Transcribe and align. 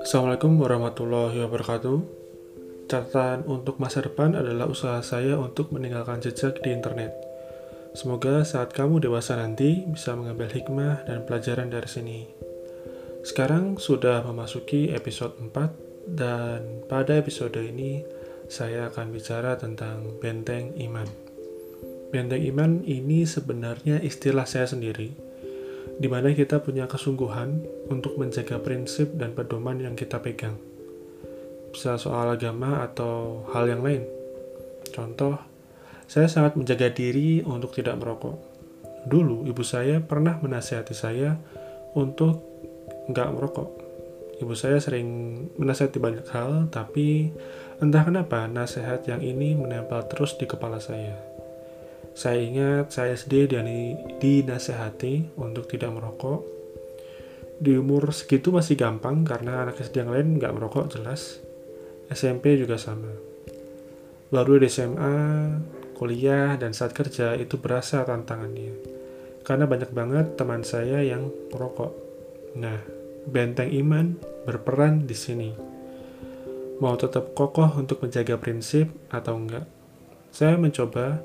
Assalamualaikum 0.00 0.56
warahmatullahi 0.56 1.44
wabarakatuh. 1.44 1.96
Catatan 2.88 3.44
untuk 3.44 3.76
masa 3.76 4.00
depan 4.00 4.32
adalah 4.32 4.64
usaha 4.64 4.96
saya 5.04 5.36
untuk 5.36 5.76
meninggalkan 5.76 6.24
jejak 6.24 6.56
di 6.64 6.72
internet. 6.72 7.12
Semoga 7.92 8.40
saat 8.48 8.72
kamu 8.72 9.04
dewasa 9.04 9.36
nanti 9.36 9.84
bisa 9.84 10.16
mengambil 10.16 10.48
hikmah 10.48 11.04
dan 11.04 11.28
pelajaran 11.28 11.68
dari 11.68 11.84
sini. 11.84 12.18
Sekarang 13.28 13.76
sudah 13.76 14.24
memasuki 14.24 14.88
episode 14.88 15.36
4 15.36 16.08
dan 16.16 16.80
pada 16.88 17.20
episode 17.20 17.60
ini 17.60 18.00
saya 18.48 18.88
akan 18.88 19.12
bicara 19.12 19.60
tentang 19.60 20.16
benteng 20.16 20.72
iman. 20.80 21.06
Benteng 22.08 22.40
iman 22.48 22.80
ini 22.88 23.28
sebenarnya 23.28 24.00
istilah 24.00 24.48
saya 24.48 24.64
sendiri, 24.64 25.29
di 26.00 26.08
mana 26.08 26.32
kita 26.32 26.64
punya 26.64 26.88
kesungguhan 26.88 27.60
untuk 27.92 28.16
menjaga 28.16 28.56
prinsip 28.56 29.12
dan 29.20 29.36
pedoman 29.36 29.76
yang 29.76 29.92
kita 29.92 30.16
pegang. 30.16 30.56
Bisa 31.76 32.00
soal 32.00 32.32
agama 32.32 32.80
atau 32.80 33.44
hal 33.52 33.68
yang 33.68 33.84
lain. 33.84 34.08
Contoh, 34.88 35.36
saya 36.08 36.24
sangat 36.26 36.56
menjaga 36.56 36.88
diri 36.88 37.44
untuk 37.44 37.76
tidak 37.76 38.00
merokok. 38.00 38.40
Dulu, 39.04 39.44
ibu 39.44 39.60
saya 39.60 40.00
pernah 40.00 40.40
menasihati 40.40 40.96
saya 40.96 41.36
untuk 41.92 42.40
nggak 43.12 43.28
merokok. 43.36 43.70
Ibu 44.40 44.56
saya 44.56 44.80
sering 44.80 45.08
menasihati 45.60 46.00
banyak 46.00 46.26
hal, 46.32 46.72
tapi 46.72 47.28
entah 47.84 48.08
kenapa 48.08 48.48
nasihat 48.48 49.04
yang 49.04 49.20
ini 49.20 49.52
menempel 49.52 50.00
terus 50.08 50.40
di 50.40 50.48
kepala 50.48 50.80
saya 50.80 51.29
saya 52.14 52.42
ingat 52.42 52.92
saya 52.92 53.14
SD 53.14 53.54
dan 53.54 53.66
dinasehati 54.18 55.38
untuk 55.38 55.70
tidak 55.70 55.94
merokok. 55.94 56.42
Di 57.60 57.76
umur 57.76 58.10
segitu 58.10 58.50
masih 58.50 58.74
gampang 58.74 59.22
karena 59.22 59.68
anak 59.68 59.78
SD 59.78 60.04
yang 60.04 60.10
lain 60.12 60.28
nggak 60.40 60.54
merokok 60.56 60.90
jelas. 60.96 61.38
SMP 62.10 62.58
juga 62.58 62.80
sama. 62.80 63.12
Baru 64.30 64.58
di 64.58 64.66
SMA, 64.66 65.18
kuliah, 65.94 66.54
dan 66.58 66.74
saat 66.74 66.96
kerja 66.96 67.34
itu 67.38 67.58
berasa 67.58 68.02
tantangannya. 68.02 68.74
Karena 69.42 69.66
banyak 69.66 69.90
banget 69.90 70.26
teman 70.38 70.62
saya 70.62 71.02
yang 71.02 71.30
merokok. 71.54 71.92
Nah, 72.58 72.78
benteng 73.26 73.70
iman 73.70 74.18
berperan 74.46 75.06
di 75.06 75.14
sini. 75.14 75.50
Mau 76.80 76.96
tetap 76.96 77.36
kokoh 77.36 77.76
untuk 77.76 78.00
menjaga 78.00 78.40
prinsip 78.40 78.88
atau 79.12 79.36
enggak? 79.36 79.68
Saya 80.32 80.56
mencoba 80.56 81.20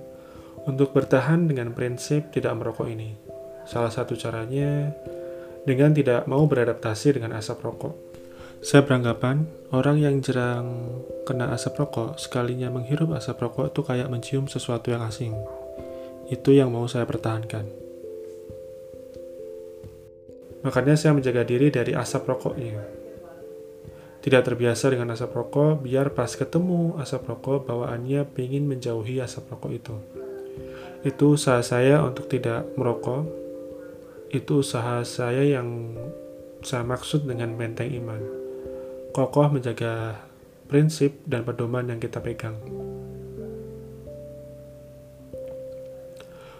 untuk 0.66 0.92
bertahan 0.94 1.46
dengan 1.46 1.72
prinsip 1.72 2.34
tidak 2.34 2.58
merokok 2.58 2.90
ini. 2.90 3.14
Salah 3.66 3.94
satu 3.94 4.18
caranya 4.18 4.94
dengan 5.66 5.94
tidak 5.94 6.30
mau 6.30 6.46
beradaptasi 6.46 7.18
dengan 7.18 7.38
asap 7.38 7.66
rokok. 7.66 7.94
Saya 8.66 8.82
beranggapan 8.82 9.46
orang 9.74 10.02
yang 10.02 10.22
jarang 10.26 11.02
kena 11.26 11.54
asap 11.54 11.86
rokok 11.86 12.18
sekalinya 12.18 12.74
menghirup 12.74 13.14
asap 13.14 13.46
rokok 13.46 13.74
itu 13.74 13.82
kayak 13.86 14.10
mencium 14.10 14.46
sesuatu 14.50 14.90
yang 14.90 15.06
asing. 15.06 15.34
Itu 16.30 16.54
yang 16.54 16.74
mau 16.74 16.90
saya 16.90 17.06
pertahankan. 17.06 17.86
Makanya 20.66 20.98
saya 20.98 21.14
menjaga 21.14 21.46
diri 21.46 21.70
dari 21.70 21.94
asap 21.94 22.26
rokoknya. 22.26 22.82
Tidak 24.26 24.42
terbiasa 24.42 24.90
dengan 24.90 25.14
asap 25.14 25.38
rokok, 25.38 25.86
biar 25.86 26.10
pas 26.18 26.34
ketemu 26.34 26.98
asap 26.98 27.30
rokok 27.30 27.70
bawaannya 27.70 28.26
ingin 28.42 28.66
menjauhi 28.66 29.22
asap 29.22 29.54
rokok 29.54 29.72
itu. 29.78 30.25
Itu 31.06 31.38
usaha 31.38 31.62
saya 31.62 32.02
untuk 32.02 32.26
tidak 32.26 32.66
merokok. 32.76 33.30
Itu 34.34 34.66
usaha 34.66 35.06
saya 35.06 35.46
yang 35.46 35.94
saya 36.66 36.82
maksud 36.82 37.30
dengan 37.30 37.54
benteng 37.54 37.94
iman. 37.94 38.22
Kokoh 39.14 39.54
menjaga 39.54 40.20
prinsip 40.66 41.22
dan 41.30 41.46
pedoman 41.46 41.88
yang 41.88 42.02
kita 42.02 42.20
pegang. 42.20 42.58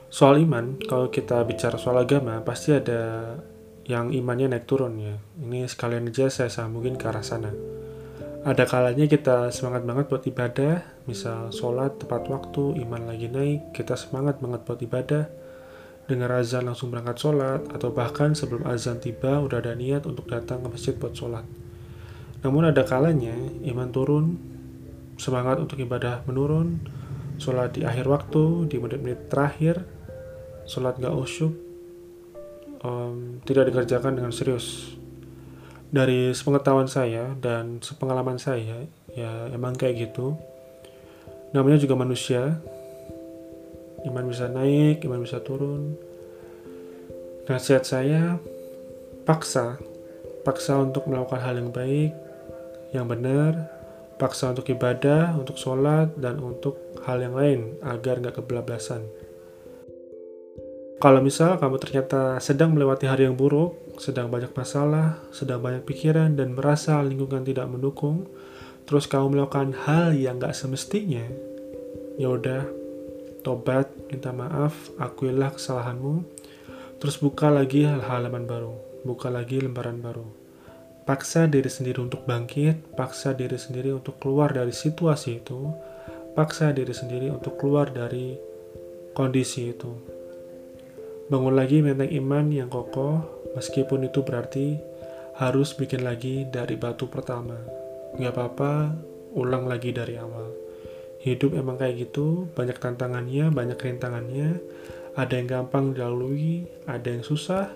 Soal 0.08 0.40
iman, 0.40 0.80
kalau 0.86 1.12
kita 1.12 1.44
bicara 1.44 1.76
soal 1.76 2.00
agama, 2.00 2.40
pasti 2.46 2.72
ada 2.72 3.36
yang 3.84 4.16
imannya 4.16 4.56
naik 4.56 4.64
turun 4.64 4.96
ya. 4.96 5.20
Ini 5.42 5.68
sekalian 5.68 6.08
aja 6.08 6.32
saya 6.32 6.48
sambungin 6.48 6.96
ke 6.96 7.06
arah 7.10 7.26
sana 7.26 7.75
ada 8.46 8.62
kalanya 8.70 9.10
kita 9.10 9.50
semangat 9.50 9.90
banget 9.90 10.06
buat 10.06 10.22
ibadah, 10.30 10.86
misal 11.10 11.50
sholat 11.50 11.98
tepat 11.98 12.30
waktu, 12.30 12.78
iman 12.86 13.10
lagi 13.10 13.26
naik, 13.26 13.74
kita 13.74 13.98
semangat 13.98 14.38
banget 14.38 14.62
buat 14.70 14.78
ibadah, 14.86 15.26
dengar 16.06 16.30
azan 16.38 16.70
langsung 16.70 16.94
berangkat 16.94 17.18
sholat, 17.18 17.66
atau 17.74 17.90
bahkan 17.90 18.38
sebelum 18.38 18.70
azan 18.70 19.02
tiba 19.02 19.42
udah 19.42 19.66
ada 19.66 19.74
niat 19.74 20.06
untuk 20.06 20.30
datang 20.30 20.62
ke 20.62 20.78
masjid 20.78 20.94
buat 20.94 21.18
sholat. 21.18 21.42
Namun 22.46 22.70
ada 22.70 22.86
kalanya 22.86 23.34
iman 23.66 23.90
turun, 23.90 24.38
semangat 25.18 25.58
untuk 25.58 25.82
ibadah 25.82 26.22
menurun, 26.30 26.86
sholat 27.42 27.74
di 27.74 27.82
akhir 27.82 28.06
waktu, 28.06 28.70
di 28.70 28.78
menit-menit 28.78 29.26
terakhir, 29.26 29.82
sholat 30.70 31.02
gak 31.02 31.18
usyuk, 31.18 31.58
um, 32.86 33.42
tidak 33.42 33.74
dikerjakan 33.74 34.22
dengan 34.22 34.30
serius 34.30 34.94
dari 35.96 36.36
sepengetahuan 36.36 36.92
saya 36.92 37.32
dan 37.40 37.80
sepengalaman 37.80 38.36
saya 38.36 38.84
ya 39.16 39.48
emang 39.56 39.80
kayak 39.80 40.12
gitu. 40.12 40.36
Namanya 41.56 41.80
juga 41.80 41.96
manusia. 41.96 42.60
Iman 44.04 44.28
bisa 44.28 44.52
naik 44.52 45.08
iman 45.08 45.24
bisa 45.24 45.40
turun. 45.40 45.96
Nasihat 47.48 47.88
saya 47.88 48.36
paksa. 49.24 49.80
Paksa 50.44 50.78
untuk 50.84 51.08
melakukan 51.08 51.40
hal 51.40 51.64
yang 51.64 51.72
baik 51.72 52.12
yang 52.92 53.08
benar. 53.08 53.72
Paksa 54.20 54.52
untuk 54.52 54.68
ibadah 54.68 55.32
untuk 55.40 55.56
sholat 55.56 56.12
dan 56.20 56.44
untuk 56.44 56.76
hal 57.08 57.24
yang 57.24 57.40
lain 57.40 57.80
agar 57.88 58.20
nggak 58.20 58.36
kebelablasan. 58.44 59.00
Kalau 61.00 61.20
misal 61.24 61.56
kamu 61.60 61.76
ternyata 61.80 62.40
sedang 62.40 62.72
melewati 62.72 63.08
hari 63.08 63.28
yang 63.28 63.36
buruk, 63.36 63.76
sedang 63.98 64.28
banyak 64.28 64.52
masalah, 64.52 65.20
sedang 65.32 65.64
banyak 65.64 65.84
pikiran, 65.88 66.36
dan 66.36 66.56
merasa 66.56 67.00
lingkungan 67.02 67.44
tidak 67.44 67.68
mendukung, 67.68 68.28
terus 68.88 69.10
kamu 69.10 69.36
melakukan 69.36 69.74
hal 69.86 70.16
yang 70.16 70.40
gak 70.40 70.56
semestinya, 70.56 71.24
ya 72.20 72.32
udah, 72.32 72.68
tobat, 73.42 73.92
minta 74.12 74.36
maaf, 74.36 74.92
akuilah 75.00 75.56
kesalahanmu, 75.56 76.24
terus 77.00 77.20
buka 77.20 77.48
lagi 77.52 77.86
halaman 77.86 78.46
baru, 78.46 78.76
buka 79.04 79.32
lagi 79.32 79.60
lembaran 79.60 80.00
baru. 80.00 80.26
Paksa 81.06 81.46
diri 81.46 81.70
sendiri 81.70 82.02
untuk 82.02 82.26
bangkit, 82.26 82.98
paksa 82.98 83.38
diri 83.38 83.62
sendiri 83.62 83.94
untuk 83.94 84.18
keluar 84.18 84.50
dari 84.50 84.74
situasi 84.74 85.46
itu, 85.46 85.70
paksa 86.34 86.74
diri 86.74 86.92
sendiri 86.92 87.30
untuk 87.30 87.62
keluar 87.62 87.94
dari 87.94 88.34
kondisi 89.14 89.70
itu 89.70 90.16
Bangun 91.26 91.58
lagi 91.58 91.82
menteng 91.82 92.14
iman 92.22 92.54
yang 92.54 92.70
kokoh, 92.70 93.18
meskipun 93.56 94.06
itu 94.06 94.22
berarti 94.22 94.78
harus 95.36 95.76
bikin 95.76 96.04
lagi 96.04 96.48
dari 96.48 96.76
batu 96.80 97.08
pertama. 97.12 97.58
Gak 98.16 98.32
apa-apa, 98.32 98.96
ulang 99.36 99.68
lagi 99.68 99.92
dari 99.92 100.16
awal. 100.16 100.52
Hidup 101.20 101.58
emang 101.58 101.76
kayak 101.76 102.08
gitu, 102.08 102.48
banyak 102.54 102.78
tantangannya, 102.78 103.52
banyak 103.52 103.76
rintangannya. 103.76 104.62
Ada 105.16 105.42
yang 105.42 105.48
gampang 105.48 105.96
dilalui, 105.96 106.70
ada 106.88 107.08
yang 107.08 107.24
susah. 107.24 107.72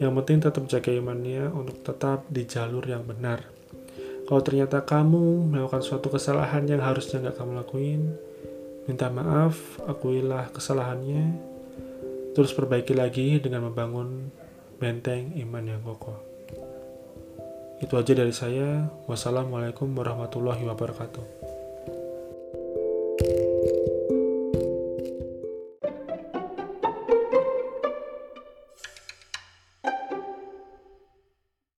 Yang 0.00 0.12
penting 0.22 0.38
tetap 0.42 0.64
jaga 0.66 0.90
imannya 0.90 1.52
untuk 1.52 1.84
tetap 1.84 2.26
di 2.26 2.42
jalur 2.48 2.82
yang 2.82 3.06
benar. 3.06 3.44
Kalau 4.26 4.40
ternyata 4.40 4.82
kamu 4.82 5.52
melakukan 5.52 5.84
suatu 5.84 6.08
kesalahan 6.08 6.64
yang 6.64 6.80
harusnya 6.80 7.20
nggak 7.20 7.36
kamu 7.36 7.52
lakuin, 7.62 8.02
minta 8.88 9.12
maaf, 9.12 9.78
akuilah 9.84 10.50
kesalahannya, 10.50 11.36
terus 12.32 12.56
perbaiki 12.56 12.96
lagi 12.96 13.36
dengan 13.38 13.68
membangun 13.68 14.32
benteng 14.82 15.30
iman 15.38 15.62
yang 15.62 15.78
kokoh. 15.86 16.18
Itu 17.78 17.94
aja 17.94 18.18
dari 18.18 18.34
saya. 18.34 18.90
Wassalamualaikum 19.06 19.86
warahmatullahi 19.94 20.66
wabarakatuh. 20.66 21.24